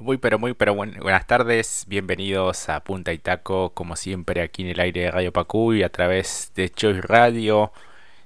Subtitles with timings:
[0.00, 4.68] Muy pero muy pero buenas tardes, bienvenidos a Punta y Taco, como siempre aquí en
[4.68, 7.72] el aire de Radio Pacuy a través de Choice Radio.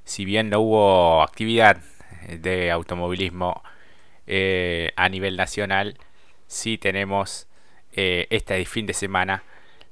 [0.05, 1.79] Si bien no hubo actividad
[2.29, 3.63] de automovilismo
[4.27, 5.97] eh, a nivel nacional,
[6.47, 7.49] sí tenemos
[7.93, 9.43] eh, este fin de semana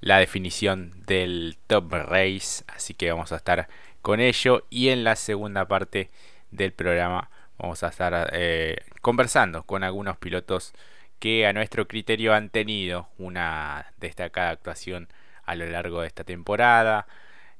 [0.02, 3.68] la definición del Top Race, así que vamos a estar
[4.02, 6.10] con ello y en la segunda parte
[6.50, 10.74] del programa vamos a estar eh, conversando con algunos pilotos
[11.21, 15.08] que a nuestro criterio han tenido una destacada actuación
[15.44, 17.07] a lo largo de esta temporada.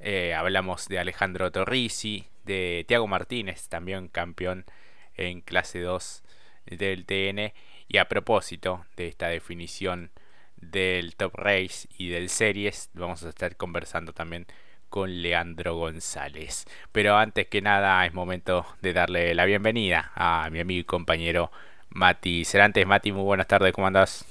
[0.01, 4.65] Eh, hablamos de Alejandro Torrisi, de Tiago Martínez, también campeón
[5.15, 6.25] en clase 2
[6.67, 7.53] del TN.
[7.87, 10.11] Y a propósito de esta definición
[10.57, 14.47] del Top Race y del Series, vamos a estar conversando también
[14.89, 16.65] con Leandro González.
[16.93, 21.51] Pero antes que nada es momento de darle la bienvenida a mi amigo y compañero
[21.91, 22.87] Mati Cerantes.
[22.87, 24.25] Mati, muy buenas tardes, ¿cómo andás?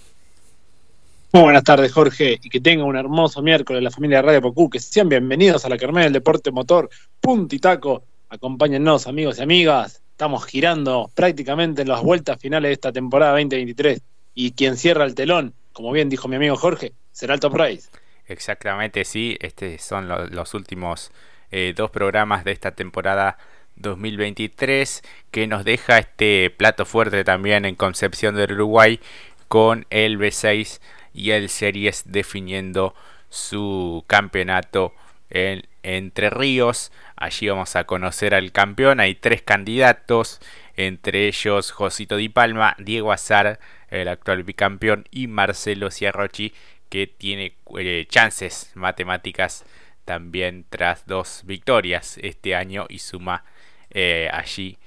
[1.31, 4.69] Muy buenas tardes, Jorge, y que tenga un hermoso miércoles la familia de Radio Pocú,
[4.69, 6.89] que sean bienvenidos a la Carmel del Deporte Motor,
[7.21, 8.03] Puntitaco.
[8.29, 10.01] Acompáñennos, amigos y amigas.
[10.11, 14.01] Estamos girando prácticamente en las vueltas finales de esta temporada 2023.
[14.33, 17.89] Y quien cierra el telón, como bien dijo mi amigo Jorge, será el Top Race.
[18.25, 19.37] Exactamente, sí.
[19.39, 21.11] Estos son los últimos
[21.51, 23.37] eh, dos programas de esta temporada
[23.79, 28.99] 2023 que nos deja este plato fuerte también en Concepción del Uruguay
[29.47, 30.79] con el B6
[31.13, 32.95] y el Series definiendo
[33.29, 34.93] su campeonato
[35.29, 36.91] en Entre Ríos.
[37.15, 38.99] Allí vamos a conocer al campeón.
[38.99, 40.39] Hay tres candidatos,
[40.75, 46.53] entre ellos Josito Di Palma, Diego Azar, el actual bicampeón, y Marcelo Ciarrochi,
[46.89, 49.65] que tiene eh, chances matemáticas
[50.05, 53.43] también tras dos victorias este año y suma
[53.91, 54.77] eh, allí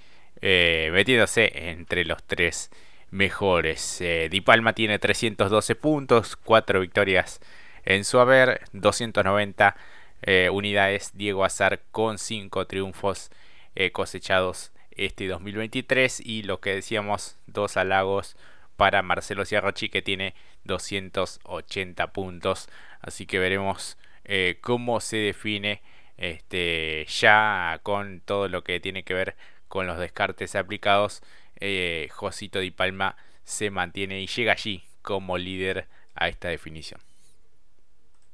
[0.40, 2.70] eh, metiéndose entre los tres
[3.10, 4.00] mejores.
[4.00, 7.40] Eh, Di Palma tiene 312 puntos, 4 victorias
[7.84, 9.76] en su haber, 290
[10.52, 11.10] unidades.
[11.14, 13.30] Diego Azar con 5 triunfos
[13.90, 18.36] cosechados este 2023 y lo que decíamos, dos halagos
[18.76, 22.68] para Marcelo Ciarrochi que tiene 280 puntos.
[23.00, 23.98] Así que veremos
[24.60, 25.82] cómo se define
[26.16, 29.36] este, ya con todo lo que tiene que ver
[29.68, 31.22] con los descartes aplicados,
[31.60, 37.00] eh, Josito Di Palma se mantiene y llega allí como líder a esta definición.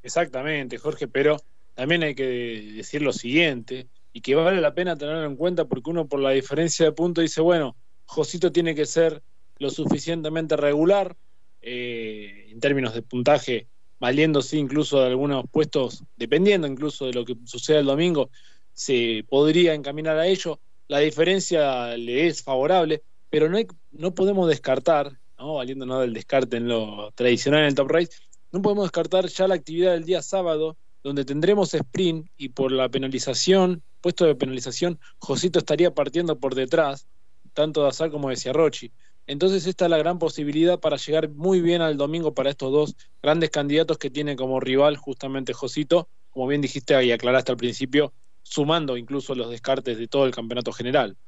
[0.03, 1.37] Exactamente, Jorge, pero
[1.75, 5.91] también hay que decir lo siguiente, y que vale la pena tenerlo en cuenta porque
[5.91, 9.23] uno por la diferencia de puntos dice, bueno, Josito tiene que ser
[9.59, 11.17] lo suficientemente regular
[11.63, 13.67] eh, en términos de puntaje
[14.01, 18.31] valiéndose incluso de algunos puestos, dependiendo incluso de lo que suceda el domingo,
[18.73, 20.61] se podría encaminar a ello.
[20.87, 25.55] La diferencia le es favorable, pero no, hay, no podemos descartar, ¿no?
[25.55, 28.11] valiéndonos del descarte en lo tradicional en el Top Race,
[28.51, 32.89] no podemos descartar ya la actividad del día sábado, donde tendremos sprint y por la
[32.89, 37.07] penalización, puesto de penalización, Josito estaría partiendo por detrás,
[37.53, 38.91] tanto de Azar como de Ciarrochi.
[39.29, 42.97] Entonces esta es la gran posibilidad para llegar muy bien al domingo para estos dos
[43.23, 48.15] grandes candidatos que tiene como rival justamente Josito, como bien dijiste y aclaraste al principio,
[48.43, 51.19] sumando incluso los descartes de todo el campeonato general.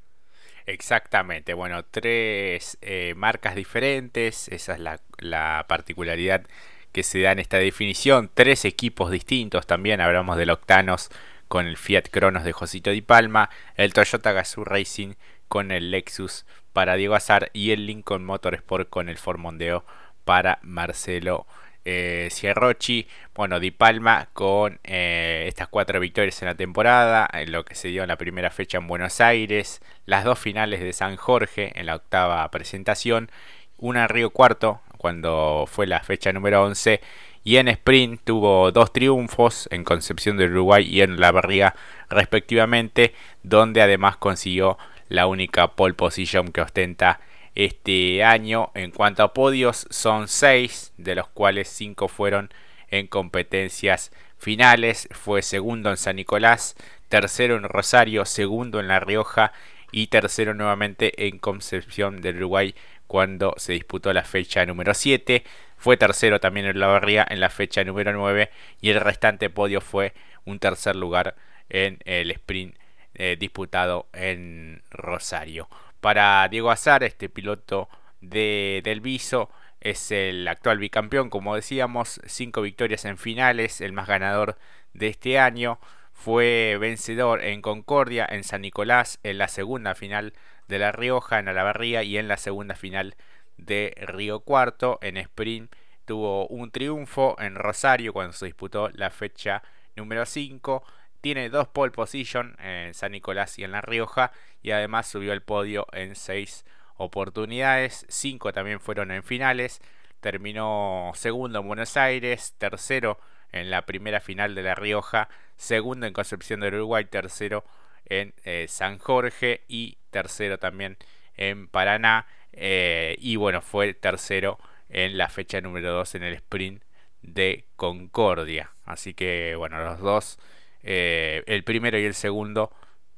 [0.64, 6.46] Exactamente, bueno, tres eh, marcas diferentes, esa es la, la, particularidad
[6.92, 9.66] que se da en esta definición, tres equipos distintos.
[9.66, 11.10] También, hablamos del Octanos
[11.48, 15.14] con el Fiat Cronos de Josito Di Palma, el Toyota Gazoo Racing
[15.50, 19.84] con el Lexus para Diego Azar y el Lincoln Motorsport con el Ford Mondeo
[20.24, 21.44] para Marcelo
[21.84, 23.08] eh, Cierrochi.
[23.34, 27.88] Bueno, Di Palma con eh, estas cuatro victorias en la temporada, en lo que se
[27.88, 31.86] dio en la primera fecha en Buenos Aires, las dos finales de San Jorge en
[31.86, 33.28] la octava presentación,
[33.76, 37.00] una en Río Cuarto cuando fue la fecha número 11
[37.42, 41.74] y en sprint tuvo dos triunfos en Concepción del Uruguay y en La Barriga
[42.08, 44.78] respectivamente, donde además consiguió
[45.10, 47.20] la única pole position que ostenta
[47.54, 48.70] este año.
[48.74, 52.50] En cuanto a podios, son 6, de los cuales 5 fueron
[52.88, 55.08] en competencias finales.
[55.10, 56.76] Fue segundo en San Nicolás,
[57.08, 59.52] tercero en Rosario, segundo en La Rioja
[59.92, 62.74] y tercero nuevamente en Concepción del Uruguay
[63.08, 65.42] cuando se disputó la fecha número 7.
[65.76, 68.50] Fue tercero también en La Barría en la fecha número 9
[68.80, 70.14] y el restante podio fue
[70.44, 71.34] un tercer lugar
[71.68, 72.76] en el sprint
[73.14, 75.68] eh, disputado en Rosario.
[76.00, 77.88] Para Diego Azar, este piloto
[78.20, 84.06] de, del Viso es el actual bicampeón, como decíamos, cinco victorias en finales, el más
[84.06, 84.58] ganador
[84.92, 85.78] de este año.
[86.12, 90.34] Fue vencedor en Concordia, en San Nicolás, en la segunda final
[90.68, 93.16] de La Rioja, en Alabarría y en la segunda final
[93.56, 94.98] de Río Cuarto.
[95.00, 95.74] En sprint
[96.04, 99.62] tuvo un triunfo en Rosario cuando se disputó la fecha
[99.96, 100.84] número 5.
[101.20, 104.32] Tiene dos pole position en San Nicolás y en La Rioja
[104.62, 106.64] y además subió al podio en seis
[106.96, 108.06] oportunidades.
[108.08, 109.80] Cinco también fueron en finales.
[110.20, 113.18] Terminó segundo en Buenos Aires, tercero
[113.52, 117.64] en la primera final de La Rioja, segundo en Concepción del Uruguay, tercero
[118.06, 120.98] en eh, San Jorge y tercero también
[121.36, 122.26] en Paraná.
[122.52, 124.58] Eh, y bueno, fue tercero
[124.88, 126.82] en la fecha número 2 en el sprint
[127.22, 128.72] de Concordia.
[128.84, 130.38] Así que bueno, los dos,
[130.82, 132.72] eh, el primero y el segundo,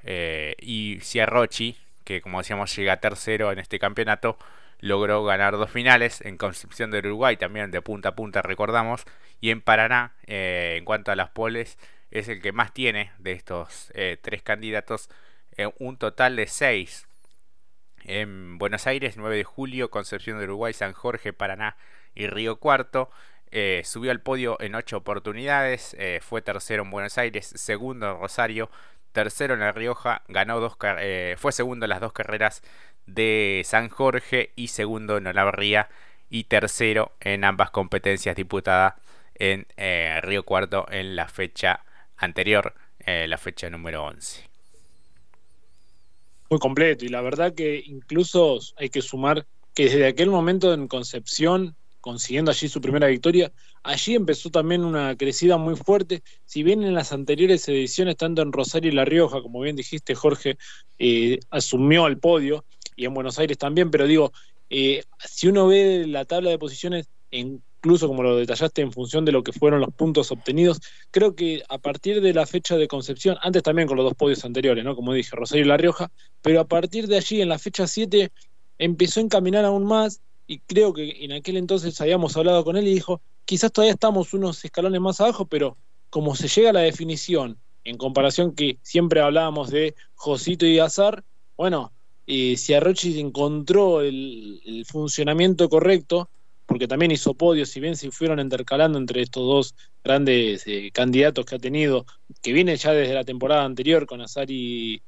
[0.04, 4.36] y Ciarrochi, que como decíamos llega tercero en este campeonato,
[4.82, 9.04] logró ganar dos finales en Concepción del Uruguay, también de punta a punta recordamos,
[9.40, 11.78] y en Paraná, eh, en cuanto a las poles,
[12.10, 15.08] es el que más tiene de estos eh, tres candidatos,
[15.56, 17.06] eh, un total de seis.
[18.04, 21.76] En Buenos Aires, 9 de julio, Concepción del Uruguay, San Jorge, Paraná
[22.16, 23.10] y Río Cuarto.
[23.84, 28.70] Subió al podio en ocho oportunidades, fue tercero en Buenos Aires, segundo en Rosario,
[29.12, 30.76] tercero en La Rioja, ganó dos
[31.36, 32.62] fue segundo en las dos carreras
[33.06, 35.88] de San Jorge y segundo en Olavarría
[36.30, 38.94] y tercero en ambas competencias disputadas
[39.34, 41.84] en eh, Río Cuarto en la fecha
[42.16, 44.48] anterior, eh, la fecha número 11.
[46.50, 50.86] Muy completo y la verdad que incluso hay que sumar que desde aquel momento en
[50.86, 53.50] Concepción, consiguiendo allí su primera victoria,
[53.82, 56.22] allí empezó también una crecida muy fuerte.
[56.44, 60.14] Si bien en las anteriores ediciones, tanto en Rosario y La Rioja, como bien dijiste
[60.14, 60.58] Jorge,
[60.98, 62.66] eh, asumió el podio,
[62.96, 64.32] y en Buenos Aires también, pero digo,
[64.68, 69.32] eh, si uno ve la tabla de posiciones, incluso como lo detallaste en función de
[69.32, 73.36] lo que fueron los puntos obtenidos, creo que a partir de la fecha de Concepción,
[73.42, 74.96] antes también con los dos podios anteriores, ¿no?
[74.96, 76.10] Como dije, Rosario y La Rioja,
[76.42, 78.30] pero a partir de allí, en la fecha 7,
[78.78, 80.20] empezó a encaminar aún más
[80.52, 84.34] y creo que en aquel entonces habíamos hablado con él y dijo, quizás todavía estamos
[84.34, 85.78] unos escalones más abajo, pero
[86.10, 91.24] como se llega a la definición, en comparación que siempre hablábamos de Josito y Azar,
[91.56, 91.90] bueno,
[92.26, 96.28] eh, si Arrochi encontró el, funcionamiento correcto,
[96.66, 99.74] porque también hizo podios, si bien se fueron intercalando entre estos dos
[100.04, 102.04] grandes eh, candidatos que ha tenido,
[102.42, 105.00] que viene ya desde la temporada anterior con Azar y,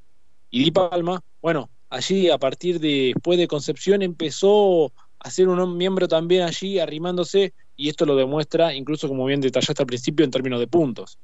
[0.51, 4.93] Di Palma, bueno, allí a partir de después de Concepción empezó
[5.25, 9.83] a ser un miembro también allí arrimándose y esto lo demuestra incluso como bien detallaste
[9.83, 11.19] al principio en términos de puntos.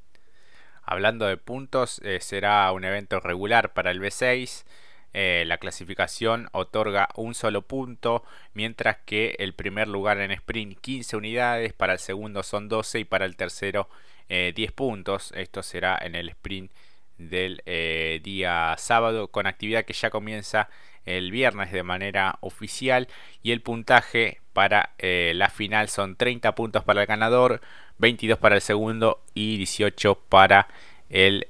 [0.82, 4.64] Hablando de puntos, eh, será un evento regular para el B6.
[5.12, 8.24] Eh, la clasificación otorga un solo punto,
[8.54, 13.04] mientras que el primer lugar en sprint 15 unidades, para el segundo son 12 y
[13.04, 13.88] para el tercero
[14.28, 15.30] 10 eh, puntos.
[15.36, 16.72] Esto será en el sprint
[17.28, 20.68] del eh, día sábado, con actividad que ya comienza
[21.06, 23.08] el viernes de manera oficial
[23.42, 27.62] y el puntaje para la final son 30 puntos para el ganador,
[27.98, 30.68] 22 para el segundo y 18 para
[31.08, 31.46] el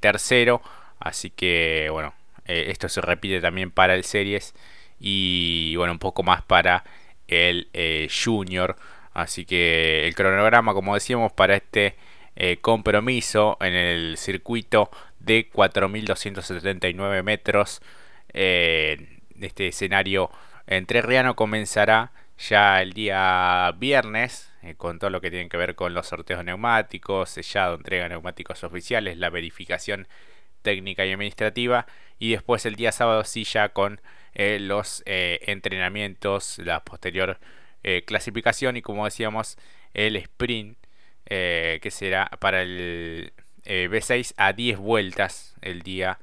[0.00, 0.62] tercero.
[1.00, 2.14] Así que bueno,
[2.46, 4.54] eh, esto se repite también para el Series
[5.00, 6.84] y bueno, un poco más para
[7.28, 8.76] el eh, Junior.
[9.12, 11.96] Así que el cronograma, como decíamos, para este
[12.36, 14.90] eh, compromiso en el circuito
[15.20, 17.80] de 4.279 metros.
[18.28, 20.30] este escenario
[20.66, 26.08] entrerriano comenzará ya el día viernes con todo lo que tiene que ver con los
[26.08, 30.08] sorteos neumáticos, sellado, entrega de neumáticos oficiales, la verificación
[30.62, 31.86] técnica y administrativa
[32.18, 34.00] y después el día sábado sí ya con
[34.34, 37.38] eh, los eh, entrenamientos, la posterior
[37.84, 39.58] eh, clasificación y como decíamos
[39.92, 40.76] el sprint
[41.26, 43.32] que será para el
[43.64, 46.18] B6 a 10 vueltas el día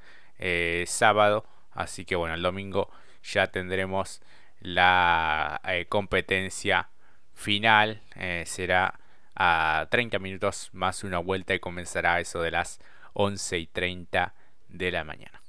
[0.86, 2.90] sábado así que bueno el domingo
[3.24, 4.22] ya tendremos
[4.62, 6.90] la competencia
[7.34, 8.02] final
[8.46, 9.00] será
[9.36, 12.80] a 30 minutos más una vuelta y comenzará eso de las
[13.14, 14.34] 11 y 30
[14.70, 15.42] de la mañana.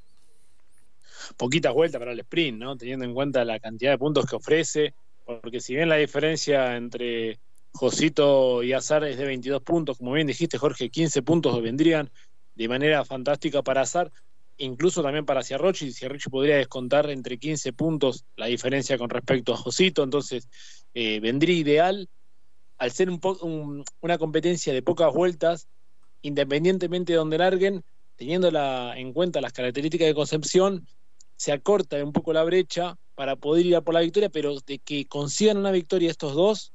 [1.37, 2.77] Poquitas vueltas para el sprint, ¿no?
[2.77, 4.95] Teniendo en cuenta la cantidad de puntos que ofrece,
[5.25, 7.39] porque si bien la diferencia entre
[7.73, 12.11] Josito y Azar es de 22 puntos, como bien dijiste, Jorge, 15 puntos vendrían
[12.55, 14.13] de manera fantástica para Azar,
[14.59, 15.93] incluso también para Ciarrochi.
[15.93, 20.49] Ciarrochi podría descontar entre 15 puntos la diferencia con respecto a Josito, entonces
[20.95, 22.09] eh, vendría ideal.
[22.79, 25.69] Al ser un una competencia de pocas vueltas,
[26.23, 27.85] independientemente de donde larguen,
[28.17, 28.49] teniendo
[28.95, 30.87] en cuenta las características de Concepción,
[31.37, 34.79] se acorta un poco la brecha para poder ir a por la victoria, pero de
[34.79, 36.73] que consigan una victoria estos dos,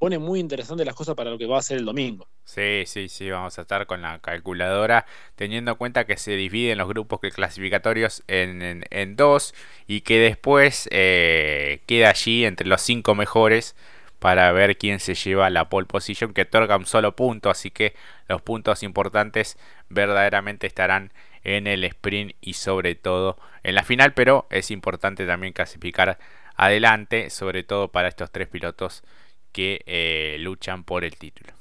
[0.00, 2.26] pone muy interesante las cosas para lo que va a ser el domingo.
[2.44, 5.04] Sí, sí, sí, vamos a estar con la calculadora,
[5.36, 9.54] teniendo en cuenta que se dividen los grupos clasificatorios en, en, dos
[9.86, 13.76] y que después eh, queda allí entre los cinco mejores
[14.18, 17.94] para ver quién se lleva la pole position, que otorga un solo punto, así que
[18.26, 19.58] los puntos importantes
[19.90, 21.12] verdaderamente estarán
[21.44, 26.18] en el sprint y sobre todo en la final, pero es importante también clasificar
[26.56, 29.04] adelante, sobre todo para estos tres pilotos
[29.52, 31.52] que eh, luchan por el título.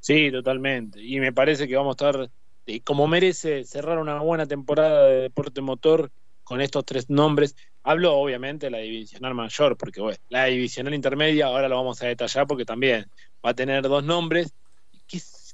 [0.00, 1.02] Sí, totalmente.
[1.02, 2.30] Y me parece que vamos a estar,
[2.66, 6.10] eh, como merece, cerrar una buena temporada de deporte motor
[6.44, 7.56] con estos tres nombres.
[7.82, 12.06] Hablo obviamente de la divisional mayor, porque bueno, la divisional intermedia ahora lo vamos a
[12.06, 13.10] detallar porque también
[13.44, 14.54] va a tener dos nombres.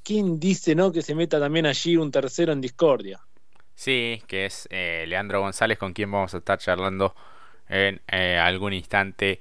[0.05, 3.21] ¿Quién dice no que se meta también allí un tercero en discordia?
[3.75, 7.15] Sí, que es eh, Leandro González, con quien vamos a estar charlando
[7.69, 9.41] en eh, algún instante.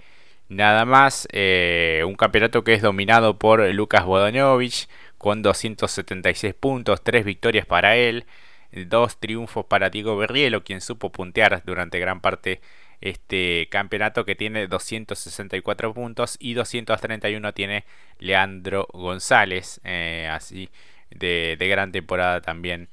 [0.54, 7.26] Nada más, eh, un campeonato que es dominado por Lucas Bodanovich con 276 puntos, 3
[7.26, 8.26] victorias para él,
[8.72, 12.62] dos triunfos para Diego Berrielo, quien supo puntear durante gran parte
[13.02, 17.84] este campeonato que tiene 264 puntos y 231 tiene
[18.20, 20.70] Leandro González, eh, así
[21.10, 22.90] de, de, gran temporada también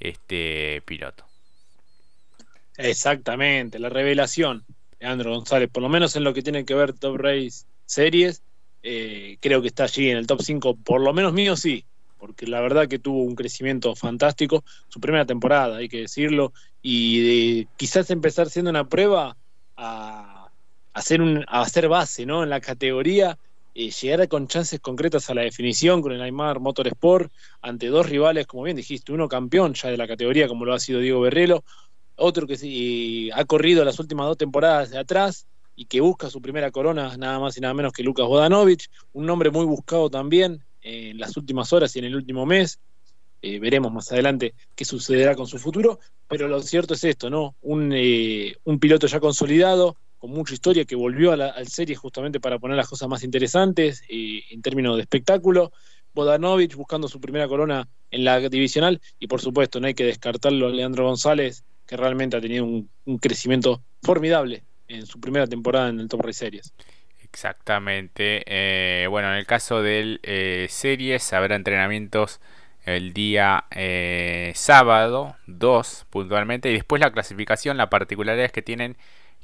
[0.00, 1.24] este piloto.
[2.76, 4.64] Exactamente, la revelación,
[5.04, 8.42] Leandro González, por lo menos en lo que tiene que ver Top Race Series,
[8.82, 11.84] eh, creo que está allí en el top 5, por lo menos mío sí,
[12.18, 17.20] porque la verdad que tuvo un crecimiento fantástico, su primera temporada, hay que decirlo, y
[17.20, 19.36] de quizás empezar siendo una prueba
[19.76, 20.48] a,
[20.94, 22.42] hacer, a hacer base ¿no?
[22.42, 23.36] en la categoría,
[23.74, 27.30] eh, llegar con chances concretas a la definición con el Aymar Motorsport
[27.60, 30.78] ante dos rivales, como bien dijiste, uno campeón ya de la categoría, como lo ha
[30.78, 31.62] sido Diego Berrelo,
[32.16, 36.40] otro que sí, ha corrido las últimas dos temporadas de atrás y que busca su
[36.40, 40.64] primera corona, nada más y nada menos que Lucas Bodanovich, un nombre muy buscado también
[40.82, 42.78] en las últimas horas y en el último mes.
[43.42, 47.56] Eh, veremos más adelante qué sucederá con su futuro, pero lo cierto es esto, ¿no?
[47.60, 51.94] Un, eh, un piloto ya consolidado, con mucha historia, que volvió a la al serie
[51.94, 55.72] justamente para poner las cosas más interesantes eh, en términos de espectáculo.
[56.14, 60.68] Bodanovich buscando su primera corona en la divisional y por supuesto no hay que descartarlo
[60.68, 62.88] a Leandro González, que realmente ha tenido un,
[63.20, 66.72] crecimiento formidable en su primera temporada en el Top Race Series.
[67.22, 68.44] Exactamente.
[69.10, 70.20] bueno, en el caso del
[70.68, 72.40] Series habrá entrenamientos
[72.84, 78.96] el día eh, sábado 2 puntualmente y después la clasificación la particularidad es que tienen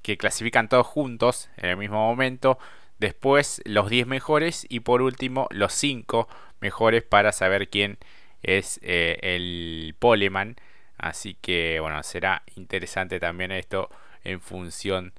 [0.02, 2.58] que clasifican todos juntos en el mismo momento
[2.98, 6.28] después los 10 mejores y por último los 5
[6.60, 7.98] mejores para saber quién
[8.42, 10.56] es eh, el poleman
[11.00, 13.90] así que bueno será interesante también esto
[14.24, 15.12] en función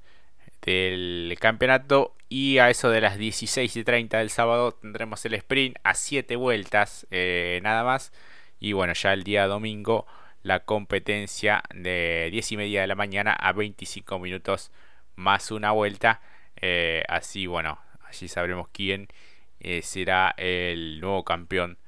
[0.62, 2.14] del campeonato.
[2.28, 6.36] Y a eso de las 16 y 30 del sábado tendremos el sprint a 7
[6.36, 8.12] vueltas eh, nada más.
[8.58, 10.06] Y bueno ya el día domingo
[10.42, 14.70] la competencia de 10 y media de la mañana a 25 minutos
[15.16, 16.20] más una vuelta.
[16.56, 19.08] Eh, así bueno allí sabremos quién
[19.60, 21.78] eh, será el nuevo campeón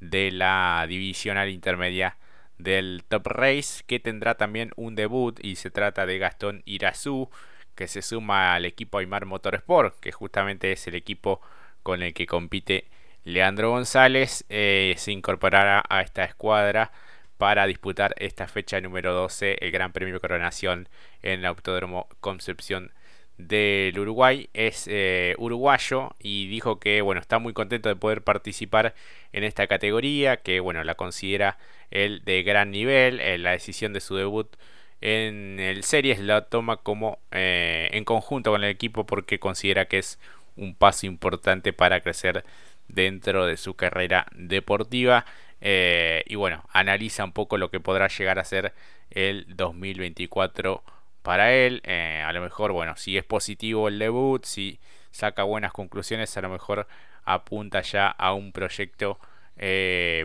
[0.00, 2.16] de la divisional intermedia
[2.64, 7.30] del Top Race que tendrá también un debut y se trata de Gastón Irazú
[7.76, 11.40] que se suma al equipo Aymar Motorsport, que justamente es el equipo
[11.82, 12.86] con el que compite
[13.24, 16.92] Leandro González, eh, se incorporará a esta escuadra
[17.38, 20.88] para disputar esta fecha número 12, el Gran Premio Coronación
[21.22, 22.92] en el Autódromo Concepción
[23.38, 24.48] del Uruguay.
[24.54, 28.94] Es eh, uruguayo y dijo que bueno, está muy contento de poder participar
[29.32, 31.58] en esta categoría, que bueno, la considera
[31.90, 34.56] el de gran nivel, en la decisión de su debut
[35.04, 39.98] en el series la toma como eh, en conjunto con el equipo porque considera que
[39.98, 40.18] es
[40.56, 42.42] un paso importante para crecer
[42.88, 45.26] dentro de su carrera deportiva
[45.60, 48.72] eh, y bueno analiza un poco lo que podrá llegar a ser
[49.10, 50.82] el 2024
[51.24, 54.78] para él eh, a lo mejor bueno si es positivo el debut si
[55.10, 56.86] saca buenas conclusiones a lo mejor
[57.24, 59.18] apunta ya a un proyecto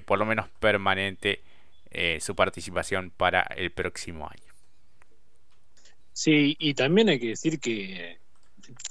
[0.06, 1.42] por lo menos permanente
[2.20, 4.50] su participación para el próximo año.
[6.14, 8.18] Sí, y también hay que decir que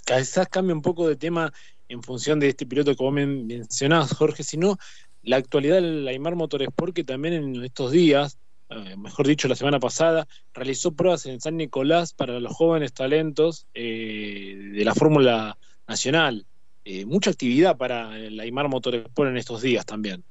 [0.07, 1.53] quizás cambia un poco de tema
[1.89, 4.79] en función de este piloto que vos mencionabas, Jorge, sino
[5.23, 8.39] la actualidad del Aymar Motorsport, que también en estos días,
[8.71, 13.67] eh, mejor dicho, la semana pasada, realizó pruebas en San Nicolás para los jóvenes talentos
[13.75, 15.57] eh, de la Fórmula
[15.87, 16.47] Nacional.
[16.85, 20.25] Eh, mucha actividad para el Aymar Motorsport en estos días también.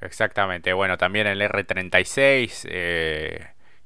[0.00, 2.66] Exactamente, bueno, también el R36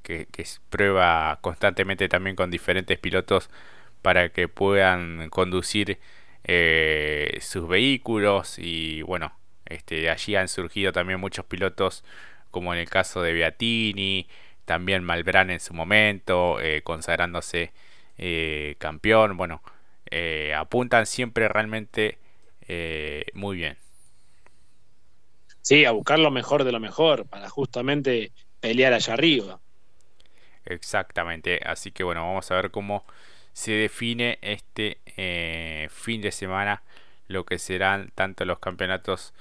[0.03, 0.29] que,
[0.71, 3.50] prueba constantemente también con diferentes pilotos
[4.03, 5.99] para que puedan conducir
[7.41, 9.37] sus vehículos y bueno,
[9.67, 12.05] este, allí han surgido también muchos pilotos
[12.57, 14.27] como en el caso de Beatini,
[14.65, 17.71] también Malbrán en su momento, eh, consagrándose
[18.17, 19.61] eh, campeón, bueno,
[20.57, 22.17] apuntan siempre realmente
[23.35, 23.77] muy bien.
[25.61, 29.61] Sí, a buscar lo mejor de lo mejor para justamente pelear allá arriba.
[30.65, 33.05] Exactamente, así que bueno, vamos a ver cómo
[33.53, 36.83] se define este eh, fin de semana
[37.29, 39.35] lo que serán tanto los campeonatos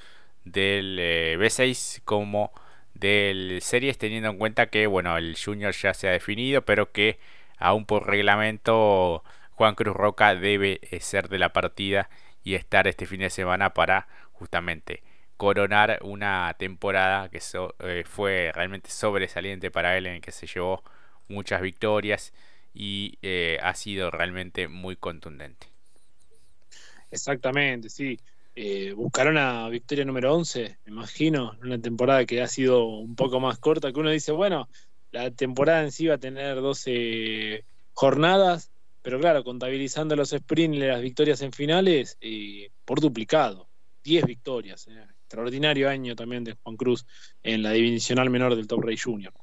[0.45, 2.51] del eh, B6 como
[2.95, 7.19] del Series, teniendo en cuenta que bueno, el Junior ya se ha definido, pero que
[7.57, 12.09] aún por reglamento Juan Cruz Roca debe eh, ser de la partida
[12.43, 15.03] y estar este fin de semana para justamente
[15.37, 17.41] coronar una temporada que
[18.05, 20.83] fue realmente sobresaliente para él en el que se llevó
[21.27, 22.33] muchas victorias
[22.73, 25.67] y eh, ha sido realmente muy contundente.
[27.11, 28.19] Exactamente, sí.
[28.55, 33.41] Eh, buscaron a victoria número 11, me imagino, una temporada que ha sido un poco
[33.41, 34.69] más corta, que uno dice, bueno,
[35.11, 38.71] la temporada en sí va a tener 12 jornadas,
[39.01, 43.67] pero claro, contabilizando los sprints y las victorias en finales, eh, por duplicado,
[44.03, 44.87] 10 victorias.
[44.87, 47.05] Extraordinario año también de Juan Cruz
[47.43, 49.33] en la divisional menor del Top Race Junior.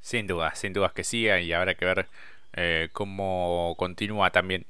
[0.00, 2.06] Sin duda, sin dudas que sí, y habrá que ver
[2.54, 4.64] eh, cómo continúa también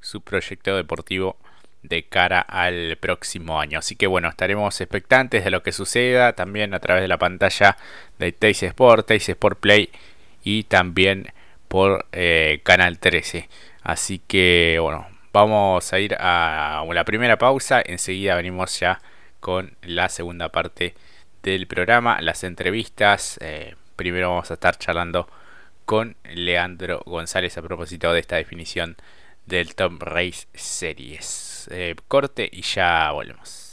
[0.00, 1.38] su proyecto deportivo
[1.84, 3.78] de cara al próximo año.
[3.78, 7.76] Así que bueno, estaremos expectantes de lo que suceda también a través de la pantalla
[8.18, 9.90] de Teis Sport, Sport Play
[10.42, 11.32] y también
[11.68, 13.48] por eh, Canal 13.
[13.82, 17.82] Así que bueno, vamos a ir a la primera pausa.
[17.84, 19.00] Enseguida venimos ya
[19.40, 20.94] con la segunda parte
[21.42, 23.38] del programa, las entrevistas.
[23.42, 25.28] Eh, primero vamos a estar charlando
[25.84, 28.96] con Leandro González a propósito de esta definición
[29.46, 31.68] del Top Race Series.
[31.70, 33.63] Eh, corte y ya volvemos.